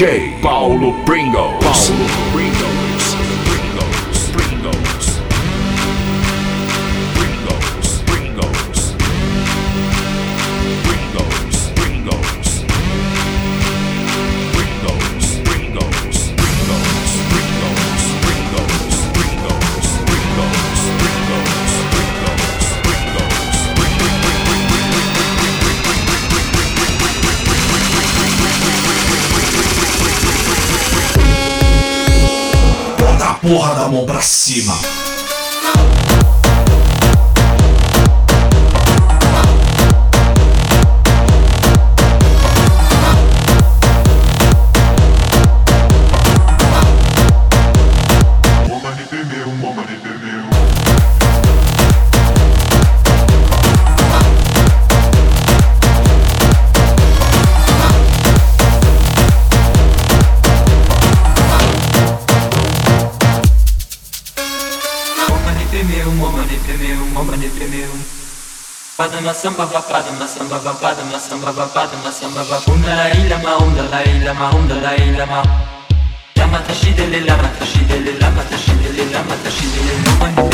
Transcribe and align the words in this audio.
DJ 0.00 0.40
Paulo 0.40 0.94
Pringles. 1.04 1.62
Paulo. 1.62 2.29
mão 33.90 34.06
para 34.06 34.20
cima. 34.20 34.99
padma 69.10 69.34
samba 69.34 69.66
ba 69.66 69.82
padma 69.82 70.26
samba 70.26 70.58
ba 70.58 70.72
padma 70.80 71.18
samba 71.18 71.52
ba 71.52 71.66
padma 71.66 72.10
samba 72.12 72.44
ba 72.44 72.58
um 72.70 72.82
la 72.86 73.10
ila 73.10 73.38
ma 73.42 73.56
um 73.58 73.74
la 73.90 74.02
ila 74.02 74.32
ma 74.34 74.50
um 74.54 74.68
la 74.68 74.94
ila 74.94 75.26
ma. 75.26 75.42
Lama 76.36 76.58
tashid 76.66 76.98
lil 76.98 77.26
lama 77.26 77.48
tashid 77.58 77.90
lil 77.90 78.18
lama 78.20 78.42
tashid 78.50 78.80
lil 78.94 79.10
lama 79.10 79.34
tashid 79.42 79.74
lil 79.74 80.49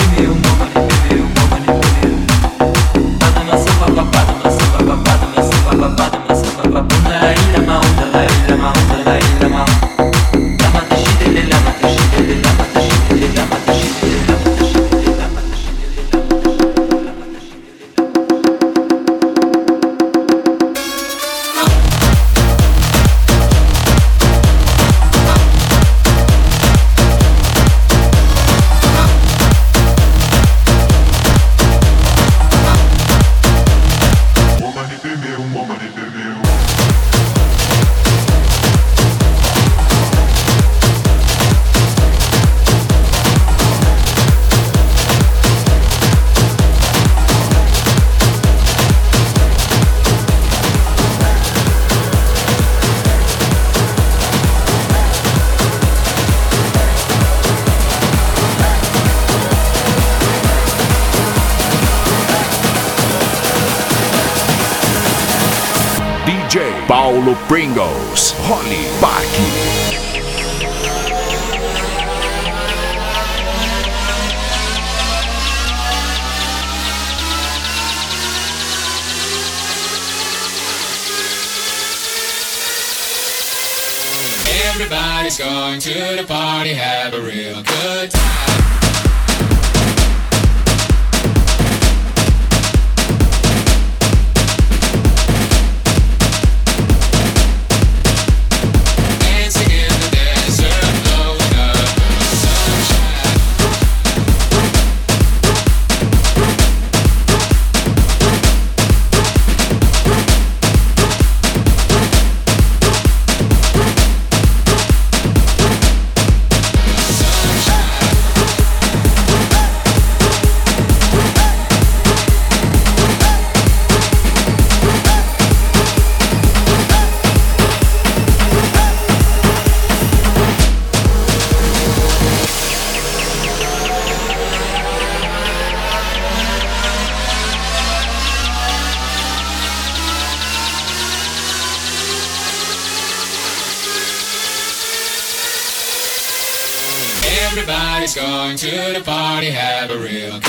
to 148.86 148.98
the 149.00 149.04
party, 149.04 149.50
have 149.50 149.90
a 149.90 149.98
real 149.98 150.40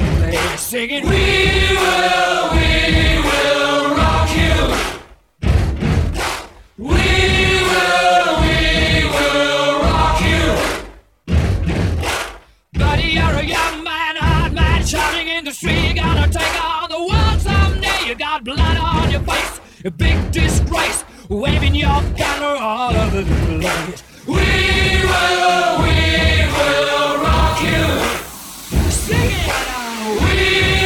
all 0.00 0.16
over 0.16 0.56
singing, 0.56 1.04
We 1.04 1.10
will, 1.10 2.50
we 2.56 3.20
will 3.26 3.94
rock 3.96 4.30
you. 4.36 4.56
We 6.78 6.86
will, 7.70 8.28
we 8.44 8.56
will 9.14 9.80
rock 9.80 10.20
you. 10.30 10.46
Buddy, 12.78 13.08
you're 13.08 13.24
a 13.24 13.44
young 13.44 13.84
man, 13.84 14.16
hard 14.16 14.52
man, 14.52 14.84
shouting 14.84 15.28
in 15.28 15.44
the 15.44 15.52
street. 15.52 15.88
You 15.88 15.94
gotta 15.94 16.30
take 16.30 16.64
on 16.64 16.88
the 16.90 16.98
world 16.98 17.40
someday. 17.40 18.06
You 18.06 18.14
got 18.14 18.44
blood 18.44 18.76
on 18.76 19.10
your 19.10 19.22
face, 19.22 19.60
a 19.84 19.90
big 19.90 20.30
disgrace, 20.32 21.04
waving 21.28 21.74
your 21.74 22.02
banner 22.16 22.56
all 22.60 22.94
over 22.94 23.22
the 23.22 23.34
place. 23.58 24.02
We 24.26 24.34
will, 24.34 25.82
we 25.82 25.96
will 26.56 27.22
rock 27.22 27.62
you. 27.62 28.90
Sing 28.90 29.30
it. 29.30 29.79
We 30.18 30.79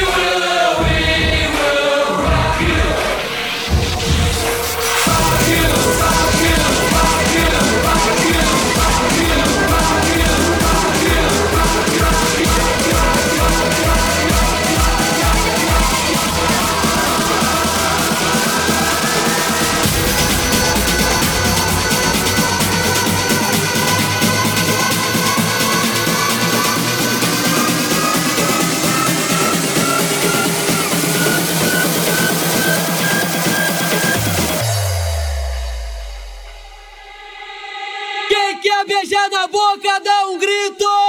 beijar 38.85 39.31
na 39.31 39.47
boca, 39.47 39.99
dá 40.01 40.29
um 40.29 40.39
grito! 40.39 41.04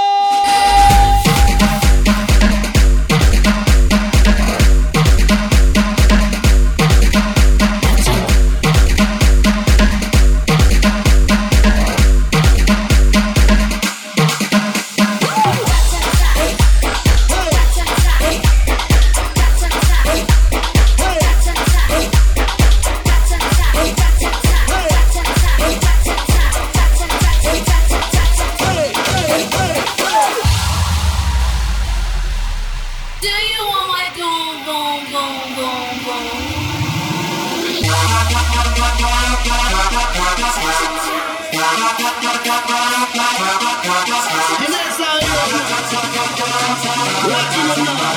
What 47.27 47.51
do 47.51 48.11
you? 48.11 48.14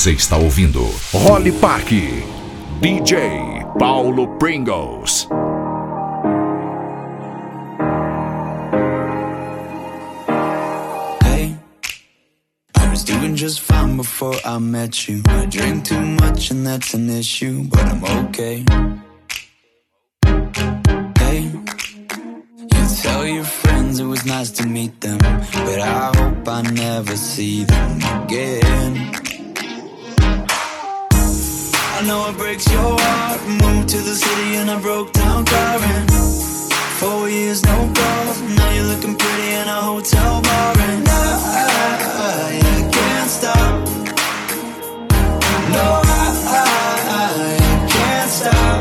Você 0.00 0.12
está 0.12 0.38
ouvindo 0.38 0.82
Holly 1.12 1.52
Park. 1.52 1.90
DJ 2.80 3.66
Paulo 3.78 4.28
Pringles. 4.38 5.28
Hey, 11.22 11.54
I 12.78 12.88
was 12.88 13.04
doing 13.04 13.36
just 13.36 13.60
fine 13.60 13.98
before 13.98 14.40
I 14.42 14.58
met 14.58 15.06
you. 15.06 15.22
I 15.26 15.44
drink 15.44 15.84
too 15.84 16.00
much 16.00 16.50
and 16.50 16.66
that's 16.66 16.94
an 16.94 17.10
issue, 17.10 17.64
but 17.64 17.82
I'm 17.82 18.02
okay. 18.24 18.64
Hey, 21.18 21.52
you 22.72 23.02
tell 23.02 23.26
your 23.26 23.44
friends 23.44 24.00
it 24.00 24.06
was 24.06 24.24
nice 24.24 24.50
to 24.52 24.66
meet 24.66 24.98
them, 25.02 25.18
but 25.18 25.78
I 25.78 26.10
hope 26.16 26.48
I 26.48 26.62
never 26.62 27.14
see 27.16 27.64
them 27.64 27.98
again. 28.22 29.19
I 32.00 32.06
know 32.06 32.30
it 32.30 32.36
breaks 32.38 32.66
your 32.72 32.96
heart. 32.98 33.40
Moved 33.60 33.90
to 33.90 33.98
the 33.98 34.14
city 34.14 34.56
and 34.56 34.70
I 34.70 34.80
broke 34.80 35.12
down 35.12 35.44
crying. 35.44 36.08
Four 36.96 37.28
years, 37.28 37.62
no 37.62 37.76
calls. 37.92 38.40
Now 38.56 38.70
you're 38.72 38.86
looking 38.86 39.14
pretty 39.16 39.48
in 39.60 39.68
a 39.68 39.80
hotel 39.84 40.40
bar, 40.40 40.78
and 40.80 41.06
I, 41.06 41.28
I, 41.76 42.56
I 42.56 42.78
can't 42.96 43.30
stop. 43.30 43.74
No, 45.76 45.86
I, 46.00 46.24
I, 46.48 46.80
I 47.20 47.88
can't 47.92 48.30
stop. 48.40 48.80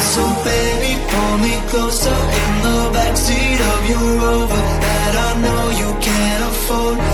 So 0.00 0.24
baby, 0.48 0.96
pull 1.12 1.36
me 1.44 1.60
closer 1.68 2.20
in 2.40 2.52
the 2.64 2.78
backseat 2.96 3.60
of 3.60 3.80
your 3.90 4.06
Rover 4.16 4.64
that 4.80 5.14
I 5.28 5.30
know 5.44 5.62
you 5.76 5.92
can't 6.00 6.44
afford. 6.48 7.13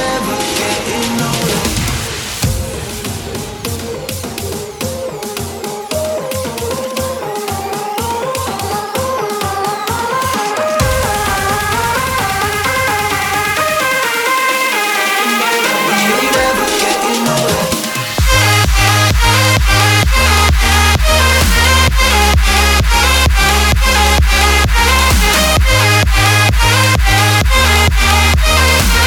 Thank 28.43 29.00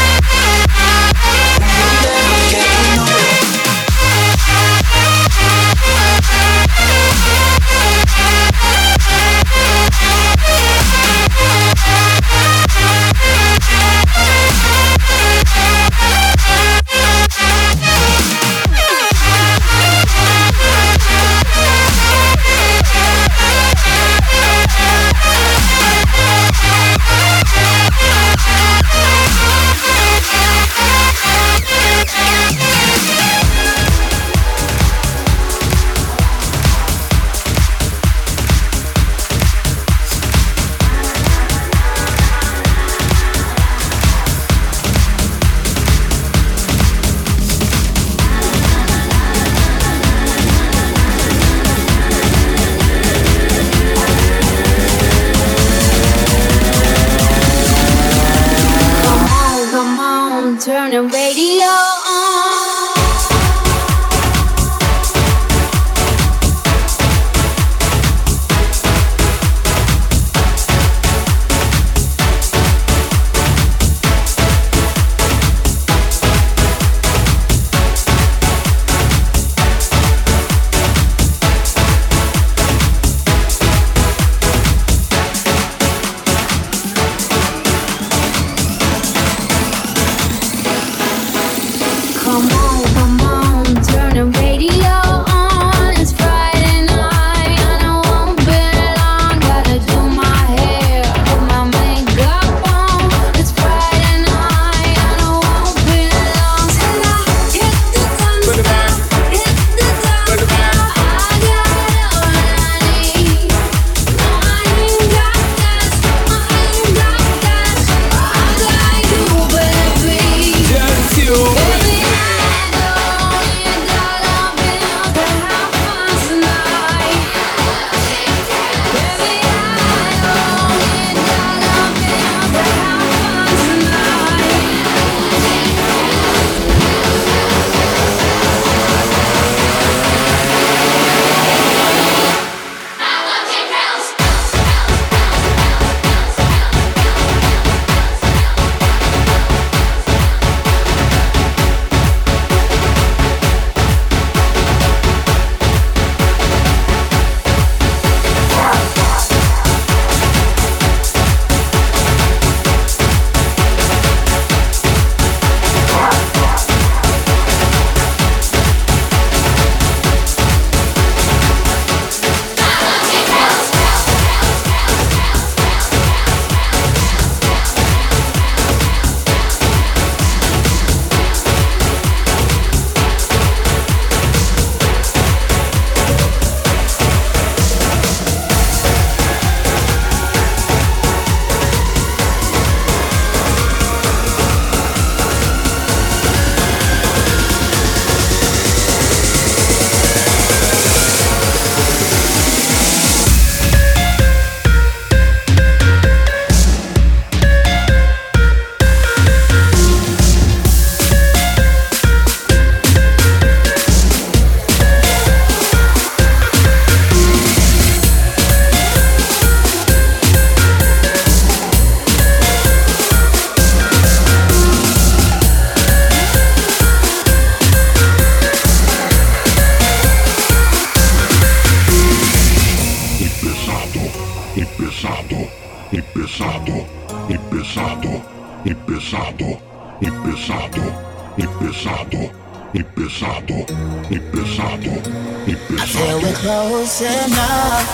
close 246.45 247.01
enough. 247.01 247.89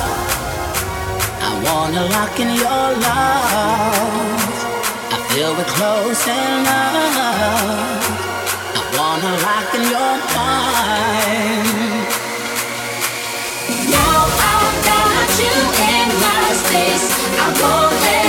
I 1.48 1.52
wanna 1.66 2.02
lock 2.16 2.34
in 2.40 2.50
your 2.64 2.86
love. 3.06 4.42
I 5.14 5.18
feel 5.28 5.50
we're 5.56 5.72
close 5.78 6.24
enough. 6.26 8.04
I 8.78 8.82
wanna 8.98 9.32
lock 9.46 9.70
in 9.78 9.84
your 9.94 10.14
mind. 10.38 12.08
Now 13.94 14.18
I 14.50 14.60
got 14.90 15.30
you 15.42 15.56
in 15.94 16.08
my 16.24 16.46
space. 16.62 17.08
I 17.44 17.46
won't 17.60 17.96
let 18.06 18.19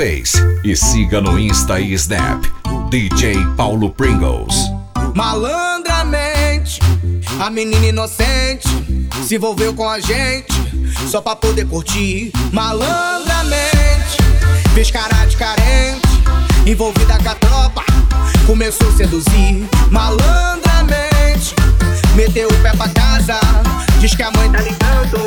Face 0.00 0.38
e 0.64 0.74
siga 0.74 1.20
no 1.20 1.38
Insta 1.38 1.78
e 1.78 1.92
Snap. 1.92 2.42
DJ 2.88 3.36
Paulo 3.54 3.90
Pringles. 3.90 4.54
Malandramente, 5.14 6.80
a 7.38 7.50
menina 7.50 7.84
inocente 7.84 8.66
se 9.22 9.34
envolveu 9.34 9.74
com 9.74 9.86
a 9.86 10.00
gente 10.00 10.54
só 11.06 11.20
pra 11.20 11.36
poder 11.36 11.66
curtir. 11.68 12.32
Malandramente, 12.50 14.16
fez 14.72 14.90
cara 14.90 15.26
de 15.26 15.36
carente, 15.36 16.08
envolvida 16.64 17.18
com 17.22 17.28
a 17.28 17.34
tropa, 17.34 17.84
começou 18.46 18.88
a 18.88 18.92
seduzir. 18.92 19.68
Malandramente, 19.90 20.59
meteu 22.14 22.48
o 22.48 22.62
pé 22.62 22.72
pra 22.72 22.88
casa, 22.88 23.38
diz 24.00 24.14
que 24.14 24.22
a 24.22 24.30
mãe 24.32 24.50
tá 24.50 24.60
ligando, 24.60 25.24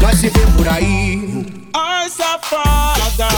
nós 0.00 0.18
se 0.18 0.28
vê 0.28 0.46
por 0.56 0.68
aí. 0.68 1.46
Ai, 1.72 2.08
safada, 2.08 3.28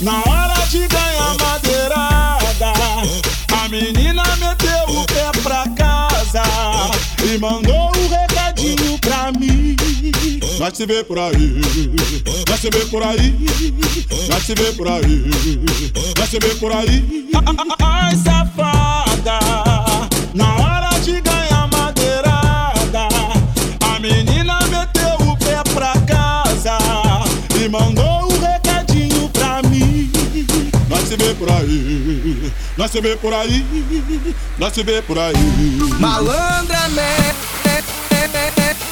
na 0.00 0.20
hora 0.20 0.66
de 0.68 0.86
ganhar 0.88 1.36
madeirada, 1.40 2.72
a 3.62 3.68
menina 3.68 4.22
meteu 4.36 4.96
o 4.96 5.04
pé 5.06 5.30
pra 5.42 5.64
casa 5.76 6.42
e 7.24 7.38
mandou 7.38 7.92
um 7.96 8.08
recadinho 8.08 8.98
pra 8.98 9.32
mim. 9.32 9.76
Nós 10.58 10.76
se 10.76 10.86
vê 10.86 11.02
por 11.04 11.18
aí, 11.18 11.60
nós 12.48 12.60
se 12.60 12.70
vê 12.70 12.84
por 12.86 13.02
aí, 13.02 13.36
nós 14.28 14.42
se 14.44 14.54
vê 14.54 14.72
por 14.72 14.88
aí, 14.88 15.30
nós 16.18 16.28
se 16.28 16.38
vê 16.38 16.54
por 16.54 16.72
aí. 16.72 17.28
Ai, 17.80 18.16
safada, 18.16 19.38
na 20.34 20.54
hora 20.56 20.71
mandou 27.72 28.30
um 28.30 28.38
recadinho 28.38 29.30
pra 29.30 29.62
mim. 29.62 30.12
Nós 30.90 31.08
se 31.08 31.16
vê 31.16 31.34
por 31.34 31.50
aí, 31.50 32.52
nós 32.76 32.90
se 32.90 33.00
vê 33.00 33.16
por 33.16 33.32
aí, 33.32 33.64
nós 34.58 34.74
se 34.74 34.82
vê 34.82 35.00
por 35.00 35.18
aí. 35.18 35.32
Malandramente. 35.98 37.34
Malandramente. 37.58 38.91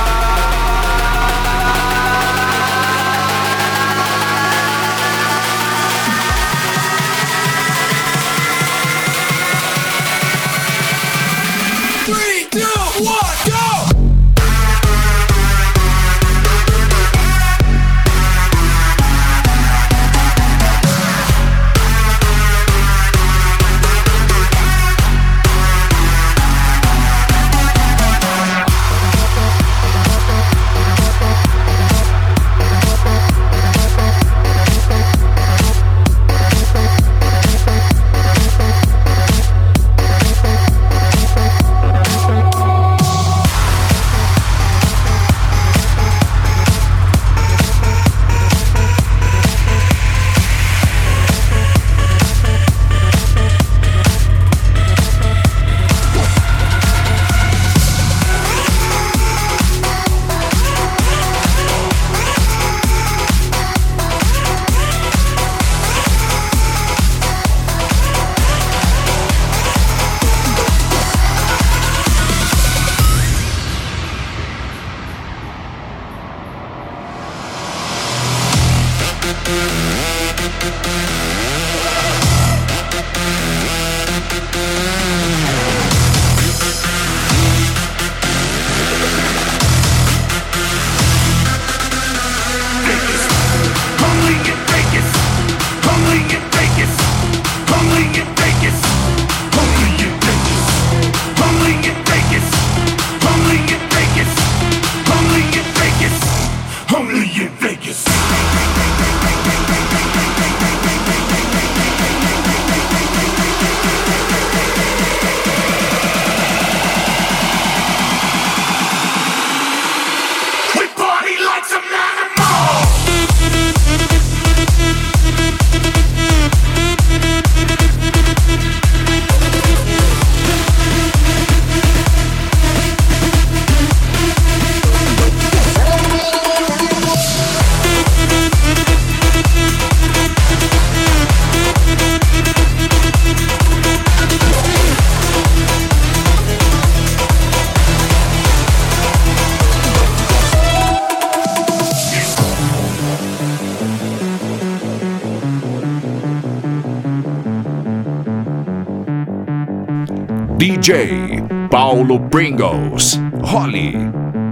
Paulo 161.69 162.19
Pringles, 162.19 163.17
Holly, 163.43 163.95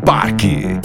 Parque. 0.05 0.79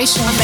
Foundation. 0.00 0.39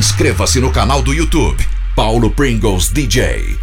Inscreva-se 0.00 0.60
no 0.60 0.70
canal 0.70 1.02
do 1.02 1.12
YouTube 1.12 1.62
Paulo 1.94 2.30
Pringles 2.30 2.90
DJ. 2.90 3.58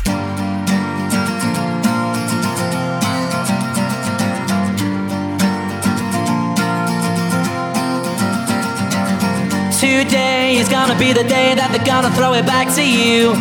Today 9.79 10.57
is 10.59 10.69
gonna 10.69 10.93
be 10.93 11.11
the 11.11 11.23
day 11.23 11.55
that 11.55 11.71
they're 11.71 11.83
gonna 11.83 12.11
throw 12.11 12.35
it 12.35 12.45
back 12.45 12.71
to 12.75 12.83
you. 12.83 13.33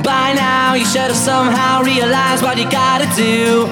By 0.00 0.32
now, 0.34 0.74
you 0.74 0.84
should 0.84 1.10
have 1.10 1.16
somehow 1.16 1.82
realized 1.82 2.44
what 2.44 2.56
you 2.56 2.70
gotta 2.70 3.08
do. 3.16 3.66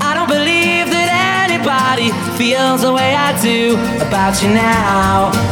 I 0.00 0.14
don't 0.14 0.28
believe 0.28 0.86
that 0.94 1.10
anybody 1.50 2.12
feels 2.38 2.82
the 2.82 2.92
way 2.92 3.16
I 3.16 3.34
do 3.42 3.74
about 3.98 4.40
you 4.40 4.50
now. 4.54 5.51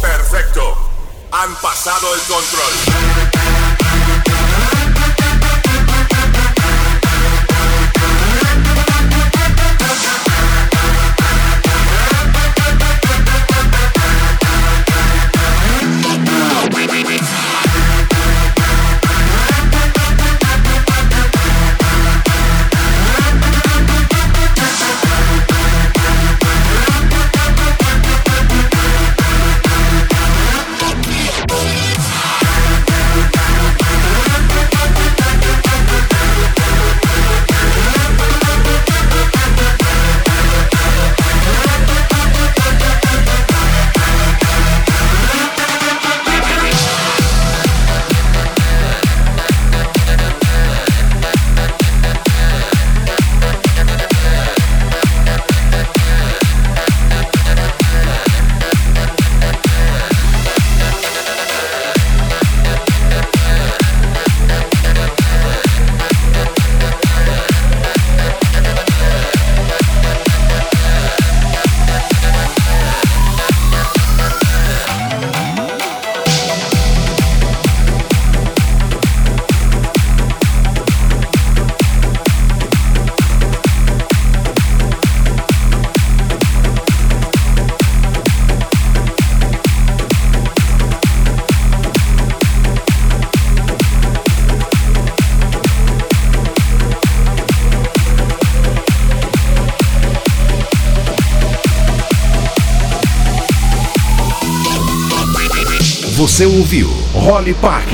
Perfecto. 0.00 0.76
Han 1.32 1.54
pasado 1.56 2.14
el 2.14 2.20
control. 2.22 3.27
Ouviu 106.68 106.88
Holly 107.14 107.54
Park. 107.54 107.88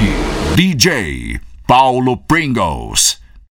DJ 0.57 1.39
Paulo 1.65 2.17
Pringles. 2.17 3.14